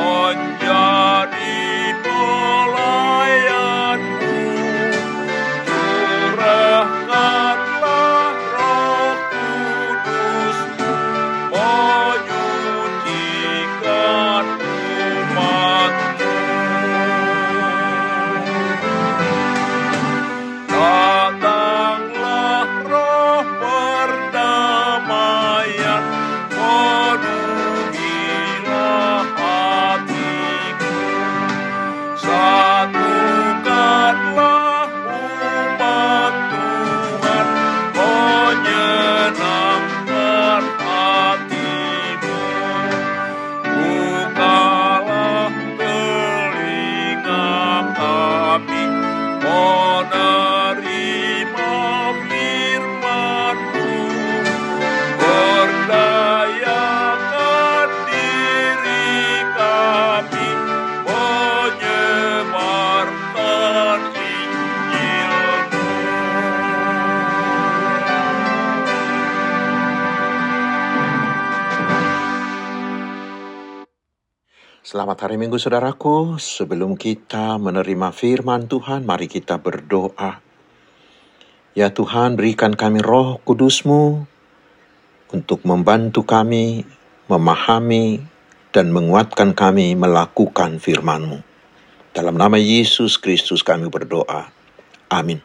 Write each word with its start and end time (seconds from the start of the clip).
Lord. 0.00 0.49
Selamat 74.90 75.22
hari 75.22 75.38
Minggu 75.38 75.54
saudaraku. 75.54 76.34
Sebelum 76.42 76.98
kita 76.98 77.62
menerima 77.62 78.10
firman 78.10 78.66
Tuhan, 78.66 79.06
mari 79.06 79.30
kita 79.30 79.62
berdoa. 79.62 80.42
Ya 81.78 81.94
Tuhan, 81.94 82.34
berikan 82.34 82.74
kami 82.74 82.98
roh 82.98 83.38
kudusmu 83.46 84.26
untuk 85.30 85.62
membantu 85.62 86.26
kami 86.26 86.82
memahami 87.30 88.18
dan 88.74 88.90
menguatkan 88.90 89.54
kami 89.54 89.94
melakukan 89.94 90.82
firman-Mu. 90.82 91.38
Dalam 92.10 92.34
nama 92.34 92.58
Yesus 92.58 93.14
Kristus 93.14 93.62
kami 93.62 93.86
berdoa. 93.86 94.50
Amin. 95.06 95.38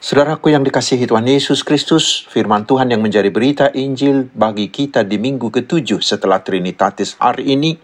Saudaraku 0.00 0.48
yang 0.48 0.64
dikasihi 0.64 1.04
Tuhan 1.04 1.28
Yesus 1.28 1.60
Kristus, 1.60 2.24
firman 2.28 2.64
Tuhan 2.64 2.88
yang 2.88 3.04
menjadi 3.04 3.28
berita 3.28 3.68
Injil 3.72 4.32
bagi 4.32 4.72
kita 4.72 5.04
di 5.04 5.20
minggu 5.20 5.52
ketujuh 5.52 6.00
setelah 6.00 6.40
Trinitatis 6.40 7.20
hari 7.20 7.52
ini 7.52 7.76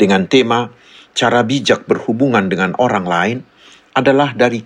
dengan 0.00 0.24
tema 0.24 0.72
cara 1.12 1.44
bijak 1.44 1.84
berhubungan 1.84 2.48
dengan 2.48 2.72
orang 2.80 3.04
lain 3.04 3.38
adalah 3.92 4.32
dari 4.32 4.64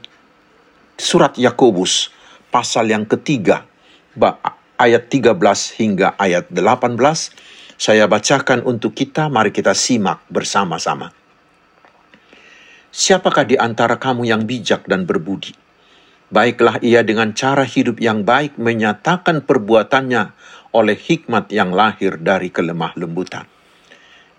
surat 0.94 1.34
Yakobus 1.34 2.14
pasal 2.54 2.86
yang 2.94 3.02
ketiga 3.10 3.66
ayat 4.78 5.10
13 5.10 5.34
hingga 5.82 6.14
ayat 6.14 6.54
18 6.54 6.94
saya 7.74 8.06
bacakan 8.06 8.62
untuk 8.62 8.94
kita. 8.94 9.26
Mari 9.26 9.50
kita 9.50 9.74
simak 9.74 10.22
bersama-sama. 10.30 11.10
Siapakah 12.94 13.42
di 13.42 13.58
antara 13.58 13.98
kamu 13.98 14.30
yang 14.30 14.46
bijak 14.46 14.86
dan 14.86 15.02
berbudi? 15.02 15.50
Baiklah 16.30 16.78
ia 16.78 17.02
dengan 17.02 17.34
cara 17.34 17.66
hidup 17.66 17.98
yang 17.98 18.22
baik 18.22 18.54
menyatakan 18.54 19.42
perbuatannya 19.42 20.30
oleh 20.70 20.94
hikmat 20.94 21.50
yang 21.50 21.74
lahir 21.74 22.14
dari 22.22 22.54
kelemah 22.54 22.94
lembutan 22.94 23.50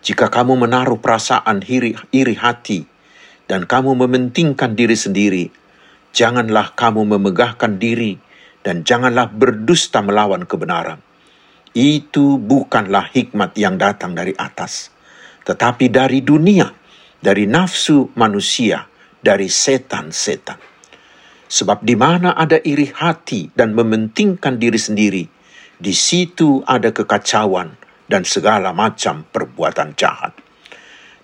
jika 0.06 0.30
kamu 0.30 0.69
menaruh 0.69 1.02
perasaan 1.02 1.66
iri, 1.66 1.98
iri 2.13 2.38
hati, 2.38 2.86
dan 3.50 3.66
kamu 3.66 3.98
mementingkan 4.06 4.78
diri 4.78 4.94
sendiri, 4.94 5.50
janganlah 6.13 6.78
kamu 6.78 7.18
memegahkan 7.18 7.81
diri 7.81 8.13
dan 8.62 8.86
janganlah 8.86 9.34
berdusta 9.34 10.06
melawan 10.06 10.46
kebenaran. 10.46 11.02
Itu 11.74 12.38
bukanlah 12.38 13.10
hikmat 13.18 13.57
yang 13.57 13.81
datang 13.81 14.13
dari 14.13 14.38
atas, 14.38 14.94
tetapi 15.42 15.90
dari 15.90 16.22
dunia, 16.22 16.69
dari 17.18 17.50
nafsu 17.50 18.13
manusia, 18.13 18.86
dari 19.25 19.50
setan-setan. 19.50 20.62
Sebab 21.50 21.81
di 21.81 21.98
mana 21.98 22.38
ada 22.38 22.62
iri 22.62 22.94
hati 22.94 23.50
dan 23.58 23.74
mementingkan 23.74 24.62
diri 24.62 24.78
sendiri, 24.78 25.25
di 25.81 25.94
situ 25.98 26.62
ada 26.62 26.94
kekacauan 26.94 27.85
dan 28.06 28.24
segala 28.24 28.72
macam 28.72 29.25
perbuatan 29.25 29.98
jahat. 29.98 30.34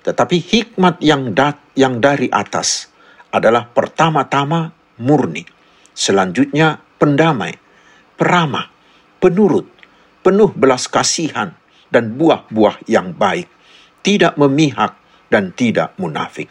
Tetapi 0.01 0.37
hikmat 0.41 0.97
yang 1.05 1.37
dat 1.37 1.61
yang 1.77 2.01
dari 2.01 2.25
atas 2.27 2.89
adalah 3.29 3.69
pertama-tama 3.69 4.73
murni, 4.97 5.45
selanjutnya 5.93 6.81
pendamai, 6.97 7.53
peramah, 8.17 8.67
penurut, 9.21 9.69
penuh 10.25 10.49
belas 10.51 10.89
kasihan 10.89 11.53
dan 11.93 12.17
buah-buah 12.17 12.89
yang 12.89 13.13
baik, 13.13 13.47
tidak 14.01 14.35
memihak 14.41 14.97
dan 15.29 15.53
tidak 15.53 15.93
munafik. 16.01 16.49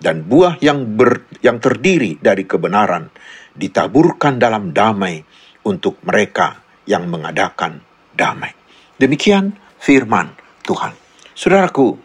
Dan 0.00 0.24
buah 0.24 0.56
yang 0.64 0.96
ber, 0.96 1.28
yang 1.44 1.60
terdiri 1.60 2.16
dari 2.16 2.48
kebenaran 2.48 3.12
ditaburkan 3.52 4.40
dalam 4.40 4.72
damai 4.72 5.20
untuk 5.68 6.00
mereka 6.08 6.56
yang 6.88 7.04
mengadakan 7.12 7.84
damai. 8.16 8.59
Demikian 9.00 9.56
firman 9.80 10.36
Tuhan. 10.60 10.92
Saudaraku, 11.32 11.96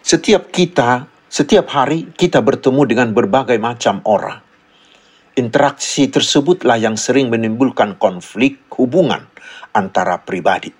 setiap 0.00 0.48
kita, 0.48 1.04
setiap 1.28 1.68
hari 1.68 2.16
kita 2.16 2.40
bertemu 2.40 2.88
dengan 2.88 3.12
berbagai 3.12 3.60
macam 3.60 4.00
orang. 4.08 4.40
Interaksi 5.36 6.08
tersebutlah 6.08 6.80
yang 6.80 6.96
sering 6.96 7.28
menimbulkan 7.28 8.00
konflik 8.00 8.64
hubungan 8.72 9.28
antara 9.76 10.24
pribadi. 10.24 10.72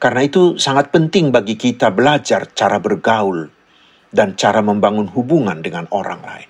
Karena 0.00 0.24
itu 0.24 0.56
sangat 0.56 0.88
penting 0.88 1.28
bagi 1.28 1.60
kita 1.60 1.92
belajar 1.92 2.48
cara 2.56 2.80
bergaul 2.80 3.44
dan 4.08 4.40
cara 4.40 4.64
membangun 4.64 5.12
hubungan 5.12 5.60
dengan 5.60 5.84
orang 5.92 6.24
lain. 6.24 6.48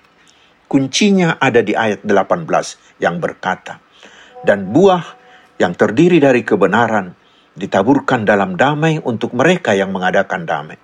Kuncinya 0.71 1.35
ada 1.43 1.59
di 1.59 1.75
ayat 1.75 2.07
18 2.07 3.03
yang 3.03 3.19
berkata, 3.19 3.83
Dan 4.47 4.71
buah 4.71 5.03
yang 5.59 5.75
terdiri 5.75 6.23
dari 6.23 6.47
kebenaran 6.47 7.19
ditaburkan 7.61 8.25
dalam 8.25 8.57
damai 8.57 8.97
untuk 8.97 9.37
mereka 9.37 9.77
yang 9.77 9.93
mengadakan 9.93 10.49
damai 10.49 10.81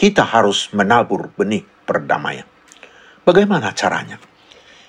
kita 0.00 0.24
harus 0.24 0.72
menabur 0.72 1.28
benih 1.36 1.60
perdamaian. 1.84 2.48
Bagaimana 3.20 3.76
caranya? 3.76 4.16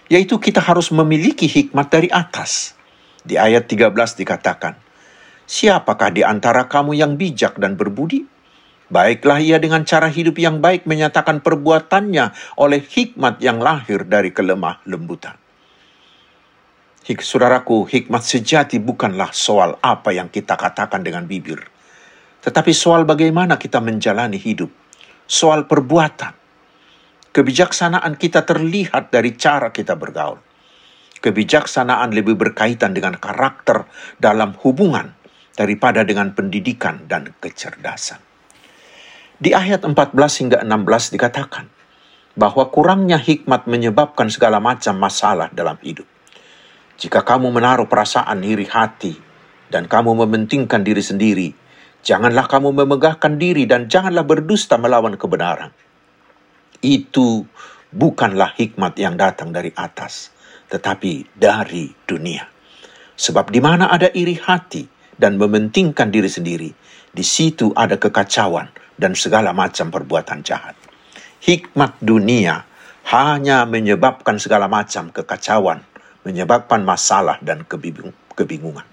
Yaitu 0.08 0.40
kita 0.40 0.64
harus 0.64 0.88
memiliki 0.88 1.52
hikmat 1.52 1.92
dari 1.92 2.08
atas. 2.08 2.80
Di 3.20 3.36
ayat 3.36 3.68
13 3.68 3.92
dikatakan, 3.92 4.80
Siapakah 5.44 6.16
di 6.16 6.24
antara 6.24 6.64
kamu 6.64 6.96
yang 6.96 7.20
bijak 7.20 7.60
dan 7.60 7.76
berbudi? 7.76 8.24
Baiklah 8.88 9.44
ia 9.44 9.60
dengan 9.60 9.84
cara 9.84 10.08
hidup 10.08 10.40
yang 10.40 10.64
baik 10.64 10.88
menyatakan 10.88 11.44
perbuatannya 11.44 12.56
oleh 12.56 12.80
hikmat 12.80 13.44
yang 13.44 13.60
lahir 13.60 14.08
dari 14.08 14.32
kelemah 14.32 14.80
lembutan. 14.88 15.36
Hik, 17.02 17.26
saudaraku, 17.26 17.90
hikmat 17.90 18.22
sejati 18.22 18.78
bukanlah 18.78 19.34
soal 19.34 19.74
apa 19.82 20.14
yang 20.14 20.30
kita 20.30 20.54
katakan 20.54 21.02
dengan 21.02 21.26
bibir, 21.26 21.58
tetapi 22.46 22.70
soal 22.78 23.10
bagaimana 23.10 23.58
kita 23.58 23.82
menjalani 23.82 24.38
hidup 24.38 24.70
soal 25.26 25.66
perbuatan. 25.66 26.38
Kebijaksanaan 27.34 28.22
kita 28.22 28.46
terlihat 28.46 29.10
dari 29.10 29.34
cara 29.34 29.74
kita 29.74 29.98
bergaul. 29.98 30.38
Kebijaksanaan 31.26 32.14
lebih 32.14 32.38
berkaitan 32.38 32.94
dengan 32.94 33.18
karakter 33.18 33.90
dalam 34.22 34.54
hubungan 34.62 35.16
daripada 35.58 36.06
dengan 36.06 36.38
pendidikan 36.38 37.10
dan 37.10 37.34
kecerdasan. 37.42 38.22
Di 39.42 39.58
ayat 39.58 39.82
14 39.82 40.14
hingga 40.14 40.62
16 40.62 41.18
dikatakan 41.18 41.66
bahwa 42.38 42.70
kurangnya 42.70 43.18
hikmat 43.18 43.66
menyebabkan 43.66 44.30
segala 44.30 44.62
macam 44.62 45.02
masalah 45.02 45.50
dalam 45.50 45.82
hidup. 45.82 46.06
Jika 47.02 47.26
kamu 47.26 47.50
menaruh 47.50 47.90
perasaan 47.90 48.46
iri 48.46 48.70
hati 48.70 49.18
dan 49.74 49.90
kamu 49.90 50.22
mementingkan 50.22 50.86
diri 50.86 51.02
sendiri, 51.02 51.50
Janganlah 52.02 52.50
kamu 52.50 52.74
memegahkan 52.74 53.38
diri 53.38 53.70
dan 53.70 53.86
janganlah 53.86 54.26
berdusta 54.26 54.82
melawan 54.82 55.22
kebenaran. 55.22 55.70
Itu 56.82 57.46
bukanlah 57.94 58.58
hikmat 58.58 58.98
yang 58.98 59.22
datang 59.22 59.54
dari 59.54 59.70
atas, 59.78 60.34
tetapi 60.66 61.30
dari 61.38 61.94
dunia. 62.10 62.50
Sebab 63.14 63.54
di 63.54 63.62
mana 63.62 63.94
ada 63.94 64.10
iri 64.10 64.34
hati 64.34 64.82
dan 65.14 65.38
mementingkan 65.38 66.10
diri 66.10 66.26
sendiri, 66.26 66.74
di 67.14 67.22
situ 67.22 67.70
ada 67.78 68.02
kekacauan 68.02 68.74
dan 68.98 69.14
segala 69.14 69.54
macam 69.54 69.94
perbuatan 69.94 70.42
jahat. 70.42 70.74
Hikmat 71.46 72.02
dunia 72.02 72.66
hanya 73.14 73.70
menyebabkan 73.70 74.42
segala 74.42 74.66
macam 74.66 75.14
kekacauan, 75.14 75.86
menyebabkan 76.22 76.86
masalah 76.86 77.42
dan 77.42 77.66
kebingungan. 77.68 78.86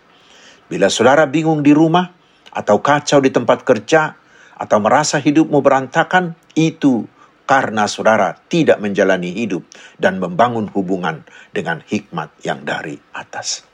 Bila 0.69 0.93
saudara 0.93 1.25
bingung 1.25 1.65
di 1.65 1.73
rumah, 1.73 2.13
atau 2.49 2.81
kacau 2.81 3.21
di 3.21 3.33
tempat 3.33 3.65
kerja, 3.65 4.17
atau 4.59 4.79
merasa 4.81 5.21
hidupmu 5.21 5.61
berantakan, 5.61 6.35
itu 6.57 7.07
karena 7.49 7.89
saudara 7.89 8.37
tidak 8.53 8.77
menjalani 8.85 9.33
hidup 9.33 9.65
dan 9.97 10.21
membangun 10.21 10.69
hubungan 10.69 11.25
dengan 11.49 11.81
hikmat 11.81 12.29
yang 12.45 12.61
dari 12.61 13.01
atas. 13.17 13.65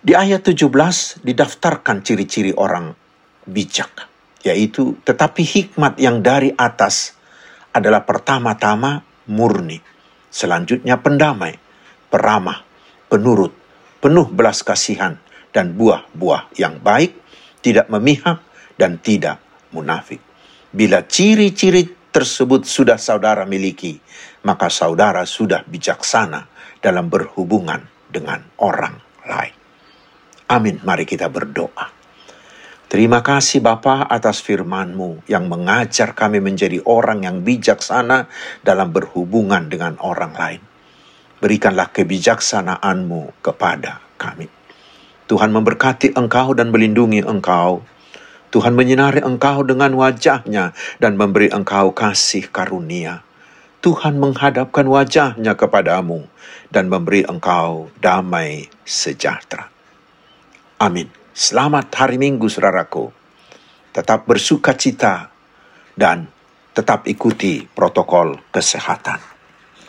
Di 0.00 0.16
ayat 0.16 0.46
17 0.46 1.20
didaftarkan 1.20 2.00
ciri-ciri 2.00 2.56
orang 2.56 2.96
bijak, 3.44 4.08
yaitu 4.46 4.96
tetapi 5.04 5.44
hikmat 5.44 6.00
yang 6.00 6.24
dari 6.24 6.54
atas 6.56 7.12
adalah 7.74 8.08
pertama-tama 8.08 9.04
murni, 9.28 9.82
selanjutnya 10.32 10.96
pendamai, 11.02 11.60
peramah, 12.08 12.64
penurut, 13.08 13.52
penuh 14.02 14.28
belas 14.28 14.64
kasihan, 14.64 15.16
dan 15.52 15.76
buah-buah 15.76 16.52
yang 16.56 16.80
baik, 16.80 17.16
tidak 17.64 17.88
memihak, 17.88 18.40
dan 18.76 19.00
tidak 19.00 19.40
munafik. 19.72 20.20
Bila 20.68 21.04
ciri-ciri 21.04 22.12
tersebut 22.12 22.64
sudah 22.64 23.00
saudara 23.00 23.44
miliki, 23.48 23.96
maka 24.44 24.68
saudara 24.68 25.24
sudah 25.24 25.64
bijaksana 25.64 26.48
dalam 26.78 27.10
berhubungan 27.10 27.84
dengan 28.08 28.44
orang 28.62 28.96
lain. 29.26 29.54
Amin. 30.48 30.80
Mari 30.80 31.04
kita 31.04 31.28
berdoa. 31.28 31.98
Terima 32.88 33.20
kasih 33.20 33.60
Bapa 33.60 34.08
atas 34.08 34.40
firman-Mu 34.40 35.28
yang 35.28 35.44
mengajar 35.44 36.16
kami 36.16 36.40
menjadi 36.40 36.80
orang 36.88 37.28
yang 37.28 37.44
bijaksana 37.44 38.32
dalam 38.64 38.88
berhubungan 38.96 39.68
dengan 39.68 40.00
orang 40.00 40.32
lain. 40.32 40.67
Berikanlah 41.38 41.94
kebijaksanaan-Mu 41.94 43.38
kepada 43.44 44.02
kami. 44.18 44.50
Tuhan 45.28 45.52
memberkati 45.52 46.16
engkau 46.16 46.56
dan 46.56 46.72
melindungi 46.72 47.22
engkau. 47.22 47.84
Tuhan 48.48 48.72
menyinari 48.72 49.20
engkau 49.20 49.60
dengan 49.60 49.92
wajahnya 49.92 50.72
dan 50.96 51.20
memberi 51.20 51.52
engkau 51.52 51.92
kasih 51.92 52.48
karunia. 52.48 53.22
Tuhan 53.84 54.18
menghadapkan 54.18 54.88
wajahnya 54.88 55.54
kepadamu 55.54 56.26
dan 56.72 56.88
memberi 56.90 57.28
engkau 57.28 57.92
damai 58.00 58.66
sejahtera. 58.82 59.70
Amin. 60.80 61.12
Selamat 61.36 61.92
hari 61.94 62.18
Minggu, 62.18 62.50
saudaraku. 62.50 63.14
Tetap 63.94 64.26
bersuka 64.26 64.74
cita 64.74 65.30
dan 65.94 66.26
tetap 66.74 67.06
ikuti 67.06 67.62
protokol 67.62 68.42
kesehatan. 68.50 69.27